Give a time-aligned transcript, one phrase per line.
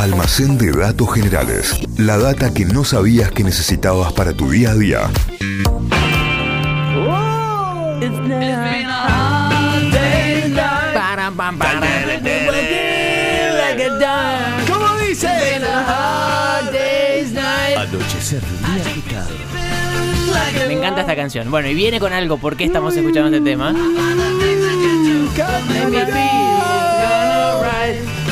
[0.00, 1.78] Almacén de datos generales.
[1.98, 5.10] La data que no sabías que necesitabas para tu día a día.
[14.72, 15.28] ¿Cómo dice?
[17.76, 18.42] Anochecer.
[20.66, 21.50] Me encanta esta canción.
[21.50, 22.38] Bueno, y viene con algo.
[22.38, 23.74] ¿Por qué estamos escuchando este tema?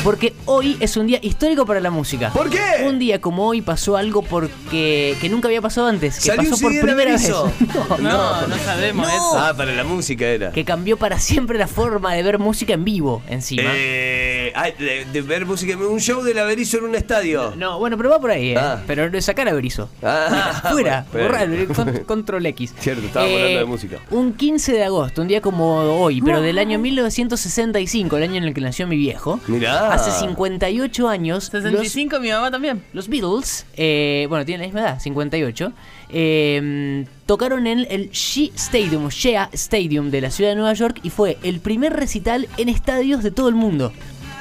[0.03, 2.29] Porque hoy es un día histórico para la música.
[2.31, 2.59] ¿Por qué?
[2.85, 6.49] Un día como hoy pasó algo porque que nunca había pasado antes, que ¿Salió un
[6.51, 7.29] pasó por CD primera vez.
[7.99, 9.37] No, no sabemos eso.
[9.37, 10.51] Ah, para la música era.
[10.51, 13.63] Que cambió para siempre la forma de ver música en vivo encima.
[13.75, 17.53] Eh, ay, de, de ver música, un show del Averizo en un estadio.
[17.57, 18.57] No, bueno, pero va por ahí, ¿eh?
[18.57, 18.81] Ah.
[18.87, 19.89] Pero sacar a Berizo.
[20.01, 22.71] Ah, Fuera, bueno, borrar, con- control X.
[22.71, 23.97] Eh, Cierto, estábamos hablando de música.
[24.11, 28.43] Un 15 de agosto, un día como hoy, pero del año 1965, el año en
[28.45, 29.39] el que nació mi viejo.
[29.47, 29.88] Mirá.
[29.91, 31.51] Hace 58 años.
[31.53, 32.83] los- 65 mi mamá también.
[32.93, 35.71] Los Beatles, eh, bueno, tienen la misma edad, 58,
[36.09, 41.09] eh, tocaron en el Shea Stadium, Shea Stadium de la ciudad de Nueva York y
[41.09, 43.91] fue el primer recital en estadios de todo el mundo.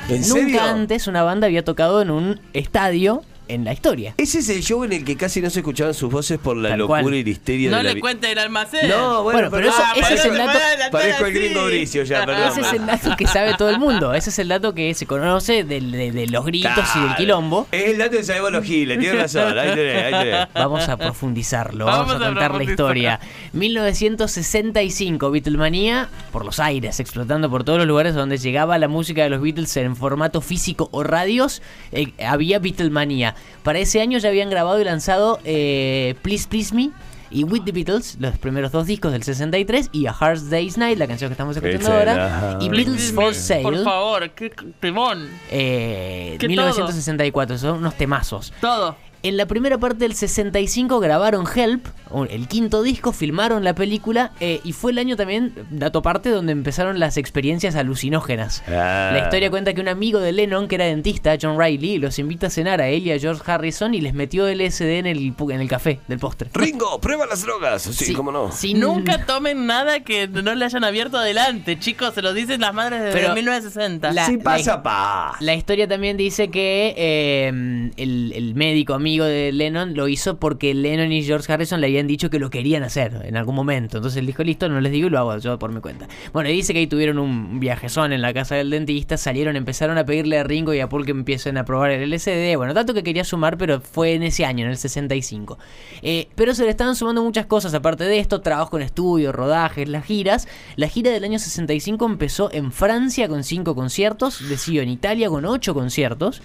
[0.08, 0.62] ¿En Nunca serio?
[0.62, 4.14] antes una banda había tocado en un estadio en la historia.
[4.16, 6.70] Ese es el show en el que casi no se escuchaban sus voces por la
[6.70, 7.14] Tal locura cual.
[7.14, 8.88] y la histeria No de la le cuente el almacén.
[8.88, 10.58] No, bueno, Bueno, pero eso- Ah, ese es el dato-
[10.92, 11.64] Parezco el gringo.
[11.66, 12.48] Bricio ya, perdón.
[12.50, 14.14] Ese es el dato que sabe todo el mundo.
[14.14, 17.66] Ese es el dato que se conoce de, de los gritos y del quilombo.
[17.72, 19.58] Es el dato que sabemos los giles, tienes razón.
[19.58, 20.48] Ahí tenés, ahí tenés.
[20.54, 23.20] Vamos a profundizarlo, vamos, Vamos a a contar la historia.
[23.52, 29.30] 1965, Beatlemania por los aires, explotando por todos los lugares donde llegaba la música de
[29.30, 33.34] los Beatles en formato físico o radios, eh, había Beatlemania.
[33.62, 36.90] Para ese año ya habían grabado y lanzado eh, Please Please Me
[37.30, 40.98] y With the Beatles, los primeros dos discos del 63, y A Hard Day's Night,
[40.98, 43.62] la canción que estamos escuchando ahora, y Beatles for Sale.
[43.62, 45.28] Por favor, qué timón.
[45.50, 48.52] Eh, Que 1964, son unos temazos.
[48.60, 48.96] Todo.
[49.22, 51.86] En la primera parte del 65 grabaron Help,
[52.30, 56.52] el quinto disco, filmaron la película eh, y fue el año también, dato parte, donde
[56.52, 58.62] empezaron las experiencias alucinógenas.
[58.68, 59.10] Ah.
[59.12, 62.46] La historia cuenta que un amigo de Lennon, que era dentista, John Riley, los invita
[62.46, 65.60] a cenar a él y a George Harrison y les metió LSD en el, en
[65.60, 66.48] el café del postre.
[66.54, 67.82] Ringo, prueba las drogas.
[67.82, 68.52] Sí, Sí, cómo no.
[68.52, 72.14] sin- Nunca tomen nada que no le hayan abierto adelante, chicos.
[72.14, 74.12] Se los dicen las madres desde Pero 1960.
[74.12, 75.36] la- Si pasa, pa.
[75.40, 77.48] La historia también dice que eh,
[77.96, 82.06] el, el médico amigo de Lennon lo hizo porque Lennon y George Harrison le habían
[82.06, 83.98] dicho que lo querían hacer en algún momento.
[83.98, 86.08] Entonces él dijo, listo, no les digo y lo hago yo por mi cuenta.
[86.32, 89.98] Bueno, y dice que ahí tuvieron un viajezón en la casa del dentista, salieron, empezaron
[89.98, 92.56] a pedirle a Ringo y a Paul que empiecen a probar el LCD.
[92.56, 95.58] Bueno, tanto que quería sumar, pero fue en ese año, en el 65.
[96.02, 99.88] Eh, pero se le estaban sumando muchas cosas aparte de esto, trabajo en estudio, rodajes,
[99.88, 100.48] las giras.
[100.76, 105.44] La gira del año 65 empezó en Francia con cinco conciertos, decidió en Italia con
[105.44, 106.42] ocho conciertos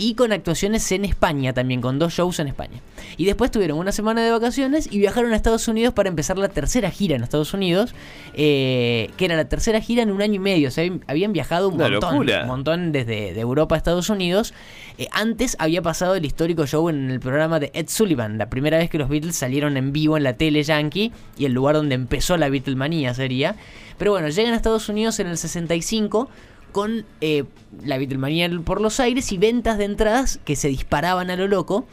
[0.00, 2.80] y con actuaciones en España también, dos shows en España.
[3.16, 6.48] Y después tuvieron una semana de vacaciones y viajaron a Estados Unidos para empezar la
[6.48, 7.94] tercera gira en Estados Unidos,
[8.34, 10.68] eh, que era la tercera gira en un año y medio.
[10.68, 12.40] O sea, habían viajado un Una montón, locura.
[12.42, 14.54] un montón desde de Europa a Estados Unidos.
[14.98, 18.78] Eh, antes había pasado el histórico show en el programa de Ed Sullivan, la primera
[18.78, 21.94] vez que los Beatles salieron en vivo en la tele yankee y el lugar donde
[21.94, 23.54] empezó la Beatlemanía sería.
[23.98, 26.28] Pero bueno, llegan a Estados Unidos en el 65
[26.70, 27.44] con eh,
[27.84, 31.86] la Beatlemanía por los aires y ventas de entradas que se disparaban a lo loco.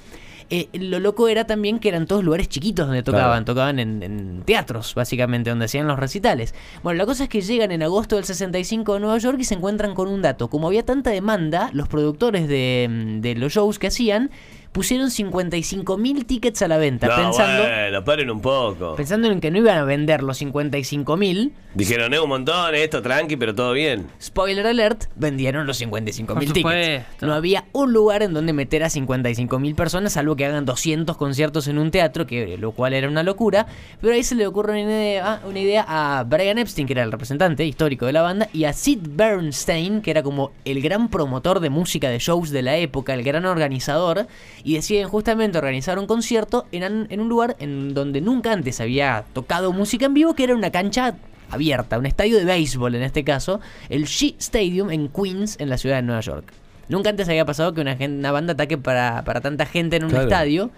[0.49, 3.45] Eh, lo loco era también que eran todos lugares chiquitos donde tocaban, Claro.
[3.45, 6.55] tocaban en, en teatros, básicamente, donde hacían los recitales.
[6.83, 9.55] Bueno, la cosa es que llegan en agosto del 65 a Nueva York y se
[9.55, 10.49] encuentran con un dato.
[10.49, 14.31] Como había tanta demanda, los productores de, de los shows que hacían
[14.77, 18.93] pusieron 55 mil tickets a la venta, No, pensando, bueno, paren un poco.
[18.95, 21.51] pensando en que no iban a vender los 55 mil.
[21.73, 24.05] Dijeron, es un montón, esto tranqui, pero todo bien.
[24.21, 26.61] Spoiler alert, vendieron los 55 mil tickets.
[26.61, 27.25] supuesto.
[27.25, 31.17] No había un lugar en donde meter a 55 mil personas, salvo que hagan 200
[31.17, 33.66] conciertos en un teatro, que lo cual era una locura.
[33.99, 37.11] Pero ahí se le ocurre una idea, una idea a Brian Epstein, que era el
[37.11, 41.61] representante histórico de la banda, y a Sid Bernstein, que era como el gran promotor
[41.61, 44.28] de música de shows de la época, el gran organizador,
[44.67, 49.23] y deciden justamente organizar un concierto en, en un lugar en donde nunca antes había
[49.31, 51.16] tocado música en vivo, que era una cancha
[51.49, 55.78] abierta, un estadio de béisbol en este caso, el Shea Stadium en Queens, en la
[55.78, 56.52] ciudad de Nueva York.
[56.90, 60.25] Nunca antes había pasado que una, banda ataque para, para tanta gente en un Claro.
[60.25, 60.69] estadio.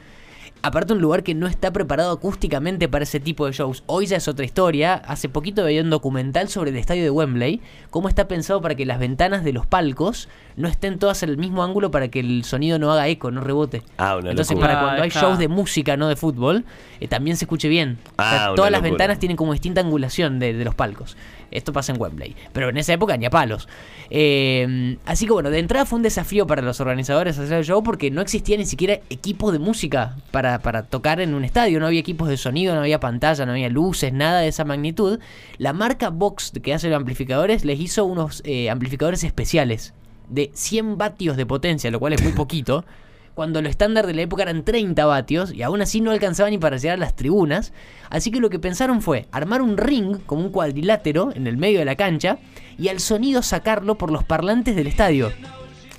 [0.61, 3.83] Aparte un lugar que no está preparado acústicamente para ese tipo de shows.
[3.85, 4.95] Hoy ya es otra historia.
[4.95, 8.85] Hace poquito veía un documental sobre el estadio de Wembley, cómo está pensado para que
[8.85, 10.27] las ventanas de los palcos
[10.57, 13.39] no estén todas en el mismo ángulo para que el sonido no haga eco, no
[13.41, 13.83] rebote.
[13.97, 14.67] Ah, una Entonces locura.
[14.73, 16.65] para cuando Ah, hay shows de música, no de fútbol,
[16.99, 17.97] eh, también se escuche bien.
[18.17, 21.15] O sea, Ah, todas las ventanas tienen como distinta angulación de, de los palcos.
[21.51, 22.35] Esto pasa en Wembley.
[22.53, 23.67] Pero en esa época ni a palos.
[24.11, 27.81] Eh, así que bueno, de entrada fue un desafío para los organizadores hacer el show
[27.83, 31.79] porque no existía ni siquiera equipo de música para, para tocar en un estadio.
[31.79, 35.19] No había equipos de sonido, no había pantalla, no había luces, nada de esa magnitud.
[35.59, 39.93] La marca Vox que hace los amplificadores les hizo unos eh, amplificadores especiales
[40.27, 42.85] de 100 vatios de potencia, lo cual es muy poquito.
[43.35, 46.57] Cuando lo estándar de la época eran 30 vatios y aún así no alcanzaba ni
[46.57, 47.71] para llegar a las tribunas.
[48.09, 51.79] Así que lo que pensaron fue armar un ring como un cuadrilátero en el medio
[51.79, 52.39] de la cancha
[52.77, 55.31] y al sonido sacarlo por los parlantes del estadio.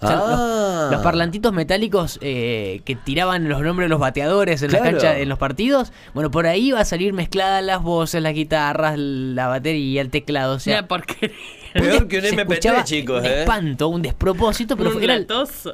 [0.03, 0.81] O sea, Ah.
[0.85, 4.93] los, los parlantitos metálicos eh, que tiraban los nombres de los bateadores en la Claro.
[4.99, 8.99] cancha, en los partidos, bueno, por ahí va a salir mezcladas las voces, las guitarras,
[8.99, 10.55] la batería, el teclado.
[10.55, 11.37] O sea, porquería.
[11.73, 13.41] Peor que un se MP3, escuchaba chicos, un ¿eh?
[13.43, 15.21] espanto, un despropósito, pero Un fue- era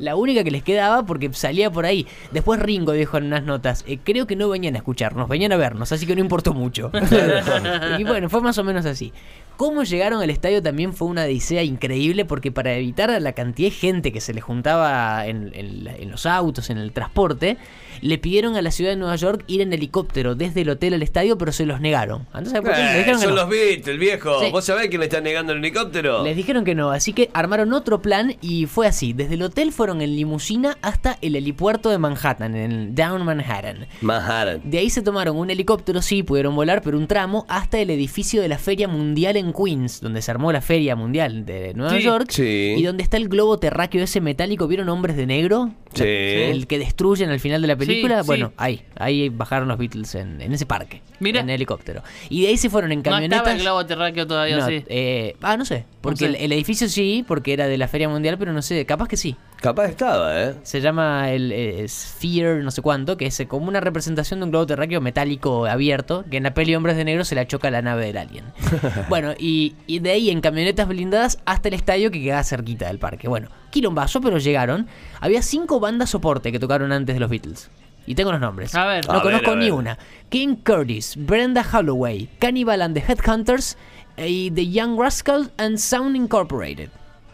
[0.01, 2.07] la única que les quedaba porque salía por ahí.
[2.33, 5.57] Después Ringo dijo en unas notas, eh, creo que no venían a escucharnos, venían a
[5.57, 6.91] vernos, así que no importó mucho.
[7.99, 9.13] y bueno, fue más o menos así.
[9.57, 13.69] Cómo llegaron al estadio también fue una odisea increíble porque para evitar a la cantidad
[13.69, 17.57] de gente que se le juntaba en, en la- en los autos, en el transporte,
[18.03, 21.03] le pidieron a la ciudad de Nueva York ir en helicóptero desde el hotel al
[21.03, 22.27] estadio, pero se los negaron.
[22.35, 22.63] Entonces.
[22.63, 23.41] Le Eh, dijeron que son no.
[23.43, 24.41] los Beatles, viejo.
[24.45, 24.51] Sí.
[24.51, 26.23] ¿Vos sabés quién le está negando el helicóptero?
[26.23, 29.15] Les dijeron que no, así que armaron otro plan y fue así.
[29.15, 33.87] Desde el hotel fueron en limusina hasta el helipuerto de Manhattan, en el Down Manhattan.
[34.03, 34.61] Manhattan.
[34.65, 38.43] De ahí se tomaron un helicóptero, sí, pudieron volar, pero un tramo hasta el edificio
[38.43, 42.03] de la Feria Mundial en Queens, donde se armó la Feria Mundial de Nueva Sí,
[42.03, 42.27] York.
[42.31, 42.75] sí.
[42.77, 44.67] Y donde está el globo terráqueo ese metálico.
[44.69, 45.71] ¿Vieron Hombres de Negro?
[45.95, 46.03] Sí.
[46.05, 48.23] El que destruyen al final de la película.
[48.23, 48.55] Sí, bueno, sí.
[48.59, 51.03] ahí, ahí bajaron los Beatles en, en ese parque.
[51.21, 51.41] Mira.
[51.41, 52.03] En helicóptero.
[52.29, 53.39] Y de ahí se fueron en No camionetas.
[53.39, 54.85] estaba el globo terráqueo todavía, No, sí.
[54.89, 55.85] eh, ah, no sé.
[56.03, 56.27] Porque sé.
[56.27, 59.17] El, el edificio sí, porque era de la Feria Mundial, pero no sé, capaz que
[59.17, 59.37] sí.
[59.61, 60.55] Capaz estaba, ¿eh?
[60.65, 64.51] Se llama el eh, Sphere, no sé cuánto, que es como una representación de un
[64.51, 67.81] globo terráqueo metálico abierto, que en la peli Hombres de Negro se la choca la
[67.81, 68.45] nave del alien.
[69.09, 72.99] bueno, y, y de ahí en camionetas blindadas hasta el estadio que queda cerquita del
[72.99, 73.29] parque.
[73.29, 74.87] Bueno, quilombazo, pero llegaron.
[75.21, 77.71] Había cinco bandas soporte que tocaron antes de los Beatles.
[78.07, 78.75] Y tengo los nombres.
[78.75, 79.05] A ver.
[79.07, 79.73] No A ver, conozco ni ver.
[79.73, 79.99] una.
[80.29, 83.77] King Curtis, Brenda Holloway, Cannibal and the Headhunters
[84.17, 86.91] y The Young Rascals and Sound Incorporated.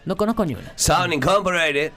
[0.06, 0.72] No conozco ni una.
[0.76, 1.93] Sound Incorporated.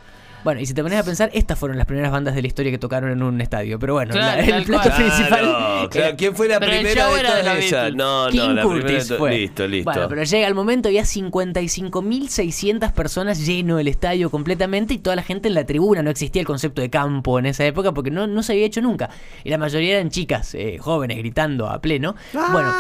[0.46, 2.72] Bueno, y si te pones a pensar, estas fueron las primeras bandas de la historia
[2.72, 3.78] que tocaron en un estadio.
[3.80, 5.02] Pero bueno, Claro, la- el plato cual.
[5.02, 5.88] principal.
[5.90, 7.72] Claro, ¿Quién fue la Pero el primera show de era de todas esas?
[7.72, 7.96] Beatles.
[7.96, 9.38] No, King no, la primera de Curtis fue.
[9.38, 9.92] Listo, listo.
[9.92, 15.24] Bueno, pero llega el momento, había 55.600 personas lleno el estadio completamente y toda la
[15.24, 16.02] gente en la tribuna.
[16.04, 18.82] No existía el concepto de campo en esa época porque no, no se había hecho
[18.82, 19.10] nunca.
[19.44, 22.16] Y la mayoría eran chicas, eh, jóvenes, gritando a pleno.
[22.34, 22.72] Bueno,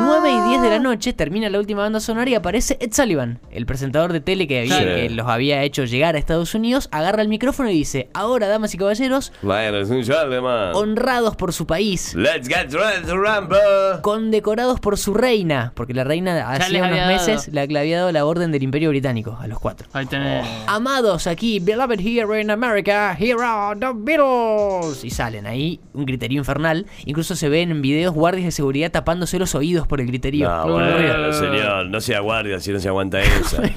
[0.00, 3.40] 9 y 10 de la noche termina la última banda sonora y aparece Ed Sullivan,
[3.50, 4.84] el presentador de tele que, había, Sí.
[4.84, 6.88] que los había hecho llegar a Estados Unidos.
[7.02, 10.72] Agarra el micrófono y dice: Ahora, damas y caballeros, Bueno, es un show alemán.
[10.74, 12.14] honrados por su país.
[12.14, 14.00] Let's get ready to rumble.
[14.02, 17.66] condecorados por su reina, porque la reina les hacía unos había meses dado.
[17.66, 19.88] le le había dado la orden del Imperio Británico a los cuatro.
[19.92, 20.46] Ahí tenés.
[20.66, 25.04] Amados aquí, beloved here in America, here are the Beatles.
[25.04, 26.86] Y salen ahí un griterío infernal.
[27.06, 30.48] Incluso se ven en videos guardias de seguridad tapándose los oídos por el griterío.
[30.48, 30.78] No, ruido.
[30.98, 33.62] bueno, señor, no sea guardia si no se aguanta esa.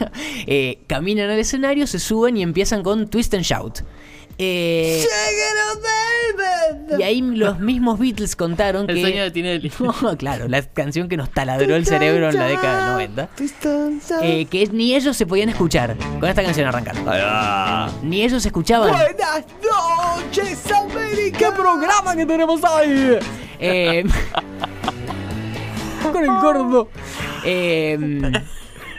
[0.47, 3.79] Eh, caminan al escenario, se suben y empiezan con Twist and Shout.
[4.37, 5.01] Eh,
[6.99, 9.01] y ahí los mismos Beatles contaron El que.
[9.03, 9.71] sueño de Tinelli.
[10.17, 13.29] claro, la canción que nos taladró el cerebro en la década del 90.
[14.21, 15.95] Eh, que ni ellos se podían escuchar.
[16.19, 17.89] Con esta canción va.
[18.03, 18.89] Ni ellos escuchaban.
[18.89, 21.37] Buenas noches, América.
[21.37, 23.17] ¿Qué programa que tenemos ahí?
[23.59, 24.03] Eh,
[26.11, 26.89] con el gordo.
[27.45, 27.97] Eh,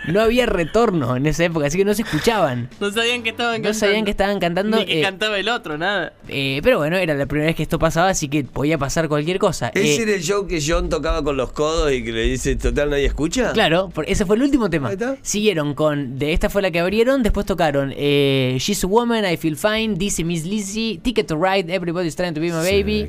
[0.09, 2.69] no había retorno en esa época, así que no se escuchaban.
[2.81, 3.79] No sabían que estaban No cantando.
[3.79, 4.77] sabían que estaban cantando.
[4.79, 6.13] Ni que eh, cantaba el otro, nada.
[6.29, 9.39] eh, pero bueno, era la primera vez que esto pasaba, así que podía pasar cualquier
[9.39, 9.69] cosa.
[9.75, 12.57] ¿Ese Eh, era el show que John tocaba con los codos y que le dice,
[12.57, 13.53] total, nadie escucha?
[13.53, 14.89] Claro, por- ese fue el último tema.
[14.89, 15.17] Ahí está.
[15.23, 16.19] Siguieron con.
[16.19, 17.23] De esta fue la que abrieron.
[17.23, 21.73] Después tocaron eh, She's a Woman, I Feel Fine, Dizzy Miss Lizzy, Ticket to Ride,
[21.73, 23.09] Everybody's Trying to Be My Baby,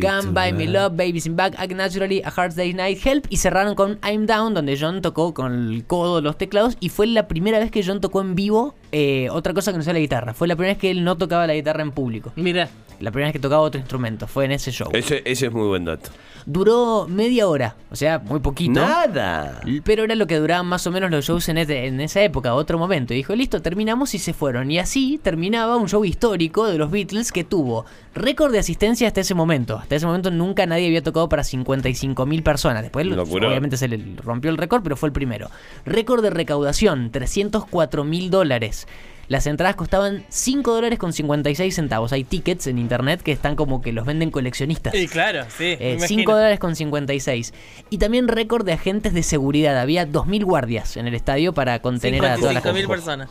[0.00, 3.26] Come By Me Love, Babies in Back, Act Naturally, A Hard Day's Night, Help.
[3.30, 6.88] Y cerraron con I'm Down, donde John tocó con el coro todos los teclados y
[6.88, 9.92] fue la primera vez que John tocó en vivo eh, otra cosa que no sea
[9.92, 10.34] la guitarra.
[10.34, 12.32] Fue la primera vez que él no tocaba la guitarra en público.
[12.36, 12.68] Mira.
[13.02, 14.26] La primera vez que tocaba otro instrumento.
[14.26, 14.88] Fue en ese show.
[14.92, 16.10] Ese, ese es muy buen dato.
[16.46, 17.76] Duró media hora.
[17.90, 18.72] O sea, muy poquito.
[18.80, 19.60] Nada.
[19.84, 22.54] Pero era lo que duraban más o menos los shows en, este- en esa época,
[22.54, 23.12] otro momento.
[23.12, 24.70] Y dijo, listo, terminamos y se fueron.
[24.70, 29.20] Y así terminaba un show histórico de los Beatles que tuvo récord de asistencia hasta
[29.20, 29.76] ese momento.
[29.78, 32.82] Hasta ese momento nunca nadie había tocado para 55 mil personas.
[32.82, 33.48] Después, Locura.
[33.48, 35.50] obviamente, se le rompió el récord, pero fue el primero.
[35.84, 38.86] Récord de recaudación, 304 mil dólares.
[39.28, 42.12] Las entradas costaban 5 dólares con 56 centavos.
[42.12, 44.94] Hay tickets en internet que están como que los venden coleccionistas.
[44.94, 45.76] Y claro, sí.
[45.78, 46.20] Eh, imagino.
[46.22, 47.54] 5 dólares con 56.
[47.90, 49.78] Y también récord de agentes de seguridad.
[49.78, 52.94] Había 2.000 guardias en el estadio para contener a toda la 55 mil gente.
[52.94, 53.30] personas.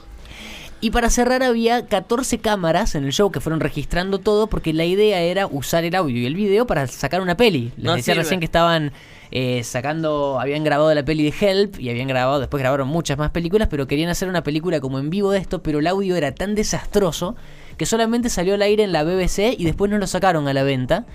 [0.84, 4.84] Y para cerrar había 14 cámaras en el show que fueron registrando todo porque la
[4.84, 7.72] idea era usar el audio y el video para sacar una peli.
[7.78, 8.24] Les No decía sirve.
[8.24, 8.92] recién que estaban
[9.30, 13.30] eh, sacando, habían grabado la peli de Help y habían grabado, después grabaron muchas más
[13.30, 16.34] películas, pero querían hacer una película como en vivo de esto, pero el audio era
[16.34, 17.36] tan desastroso
[17.78, 20.64] que solamente salió al aire en la BBC y después no lo sacaron a la
[20.64, 21.06] venta.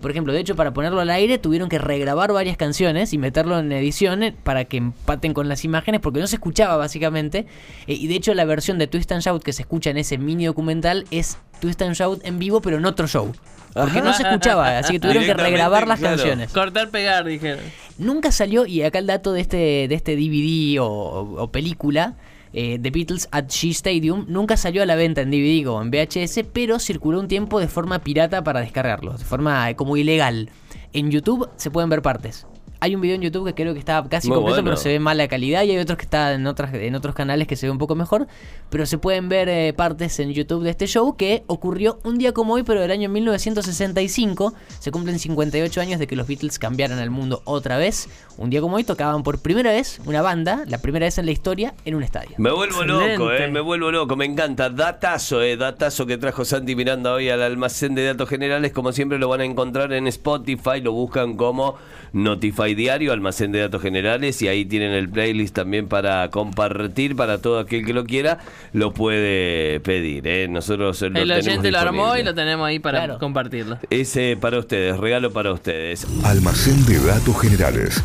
[0.00, 3.58] Por ejemplo, de hecho, para ponerlo al aire tuvieron que regrabar varias canciones y meterlo
[3.58, 7.46] en edición eh, para que empaten con las imágenes porque no se escuchaba básicamente.
[7.86, 10.18] Eh, y de hecho la versión de Twist and Shout que se escucha en ese
[10.18, 13.32] mini documental es Twist and Shout en vivo pero en otro show.
[13.72, 16.16] Porque no se escuchaba, así que tuvieron que regrabar las claro.
[16.16, 16.50] canciones.
[16.50, 17.60] Cortar, pegar, dijeron.
[17.98, 22.14] Nunca salió, y acá el dato de este, de este DVD o película,
[22.52, 25.90] eh, The Beatles at Shea Stadium, nunca salió a la venta en DVD o en
[25.90, 30.50] VHS, pero circuló un tiempo de forma pirata para descargarlo, de forma eh, como ilegal.
[30.92, 32.46] En YouTube se pueden ver partes.
[32.78, 34.70] Hay un video en YouTube que creo que está casi Muy completo, bueno.
[34.70, 35.62] pero se ve mala calidad.
[35.64, 37.94] Y hay otros que están en, otras, en otros canales que se ve un poco
[37.94, 38.26] mejor.
[38.68, 42.32] Pero se pueden ver eh, partes en YouTube de este show que ocurrió un día
[42.32, 44.52] como hoy, pero del año 1965.
[44.78, 48.08] Se cumplen 58 años de que los Beatles cambiaran el mundo otra vez.
[48.38, 51.32] Un día como hoy tocaban por primera vez una banda, la primera vez en la
[51.32, 52.32] historia, en un estadio.
[52.36, 53.16] Me vuelvo Excelente.
[53.18, 54.68] loco, eh, me vuelvo loco, me encanta.
[54.68, 58.72] Datazo, eh, datazo que trajo Santi Miranda hoy al almacén de datos generales.
[58.72, 61.76] Como siempre lo van a encontrar en Spotify, lo buscan como
[62.12, 67.38] Notify Diario, almacén de datos generales, y ahí tienen el playlist también para compartir para
[67.38, 68.38] todo aquel que lo quiera,
[68.72, 70.26] lo puede pedir.
[70.26, 70.46] Eh.
[70.48, 73.18] Nosotros lo El oyente lo armó y lo tenemos ahí para Claro.
[73.18, 73.78] compartirlo.
[73.90, 76.06] Ese para ustedes, regalo para ustedes.
[76.24, 78.04] Almacén de datos generales.